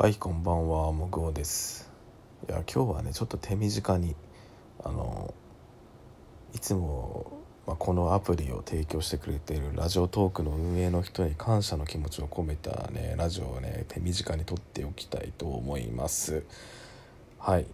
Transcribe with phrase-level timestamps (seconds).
[0.00, 1.90] はいこんばんはもぐおです。
[2.48, 4.16] いや今日はねちょっと手短に
[4.82, 5.34] あの
[6.54, 16.44] いつも、まあ、このアプリを提供してくれているラジオトークの運営の人に感謝の気持ちを込めたねラジオをね手短に撮っておきたいと思います。
[17.38, 17.66] はい。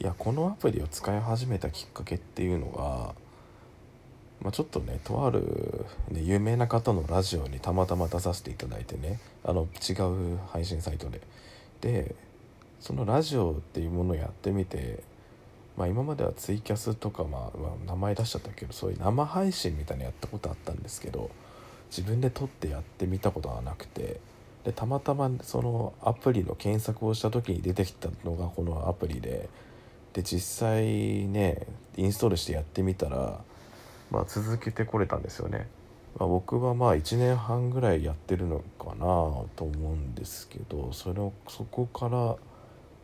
[0.00, 3.14] いやこのアプリを使い始めたきっかけっていうのが
[4.42, 11.20] まあ、ちょっとねとある、ね、有名な方のラジオにたまたま出させていただいてねあの違う配信サイトで。
[11.80, 12.14] で
[12.80, 15.02] そのラジオっていうものをやってみて、
[15.76, 21.30] まあ、今まではツイキャスとか、まあ、まあ、名前出しちゃったけどそういう生配信みたいなのやったことあったんですけど
[21.90, 24.20] 自分で撮ってやってみたことはなくて
[24.64, 29.48] でたまたまそのアプリの検索をした時に出てきたのがこのアプリで
[30.12, 30.84] で実際
[31.26, 31.66] ね
[31.96, 33.40] インストールしてやってみたら
[34.10, 35.68] まあ、続けてこれたんですよね。
[36.18, 38.96] まあ、僕はまあ1年半ぐらいやってるのかな
[39.56, 42.36] と思うんですけどそれをそこからま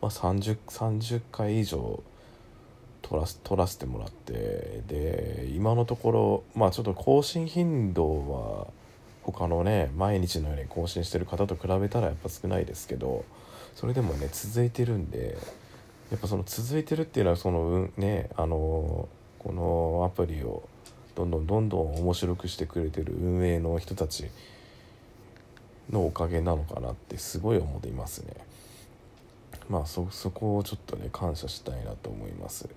[0.01, 2.03] あ 30, 30回以上
[3.01, 8.67] 撮ら撮らせてもらってで今のところまあちょっと更新頻度は
[9.23, 13.23] 他のね毎日のように更新してる方と比べたらやっぱ少ないですけど
[13.75, 15.37] それでもね続いてるんで
[16.11, 19.07] やっぱその続いてるっていうのはそのねあの
[19.39, 20.67] このアプリを
[21.15, 24.25] どんどんどんどん面白くしてくれてる運営の人たち
[25.89, 28.33] のおかげなのかなってすごい思っていますね。
[29.69, 32.67] まあそそこをちょっとね感謝したいなと思います。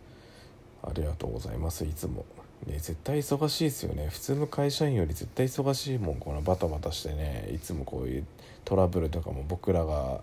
[0.83, 1.85] ありがとうございます。
[1.85, 2.25] いつも。
[2.67, 4.09] ね絶対忙しいですよね。
[4.09, 7.51] 普通の会社員より絶対忙しいもんこのバタバタしてね。
[7.53, 8.27] いつもこういう
[8.65, 10.21] トラブルとかも僕らが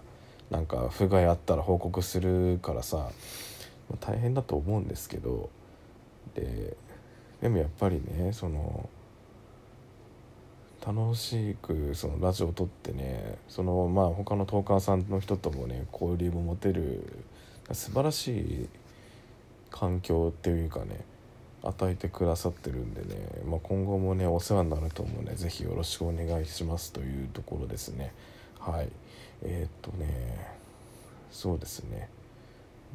[0.50, 3.10] なんか不具合あったら報告するからさ。
[4.00, 5.50] 大変だと思うんですけど。
[6.34, 6.76] で
[7.46, 8.90] でもやっぱりねその
[10.84, 17.24] 楽しくそのラジオを撮ってねそのまあ他のトーカーさんの人ともね交流も持てる
[17.72, 18.70] 素晴らしい
[19.70, 21.06] 環境っていうかね
[21.62, 23.16] 与えてくださってるんでね、
[23.46, 28.12] まあ、今後もねお世話になると思うので是非よろしくお願いしますというところですね。
[28.60, 28.90] はい。
[29.44, 30.48] えー、っとね
[31.30, 32.10] そうですね。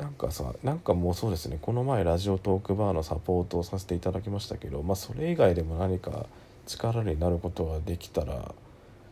[0.00, 1.58] なんかさなんかもうそうですね。
[1.60, 6.24] この前ラジオトークバーのサポートをさせていただきましたけどまあそれ以外でも何か
[6.66, 8.54] 力になることができたら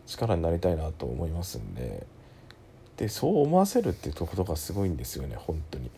[0.06, 2.06] 力になりたいなと思いますんで。
[2.96, 5.90] でそう思わせるってことがすごいんですよね本当に。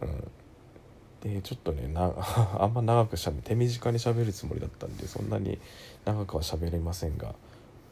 [0.00, 2.12] うん、でちょっとねな
[2.58, 5.60] あんま長くしゃべ手短にしゃべるつもりだったんでそんなに
[6.04, 7.34] 長くはしゃべれませんが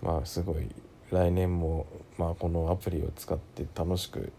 [0.03, 0.69] まあすごい
[1.13, 1.87] 来年も、
[2.19, 4.33] まあ、このアプリを使って楽しく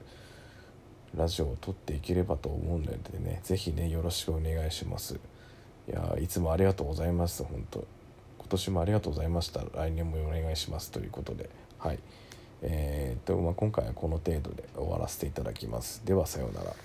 [1.16, 5.20] ラジオを撮っていければと思うのでね是非ねよろしくお願いします。
[5.90, 7.44] いやいつもありがとうございます。
[7.44, 7.86] 本当
[8.38, 9.62] 今年もありがとうございました。
[9.74, 10.92] 来年もお願いします。
[10.92, 12.00] ということではい。
[12.64, 16.06] えー、っと、まあ、今回はこの程度で終わらせていただきます。
[16.06, 16.76] ではさようなら。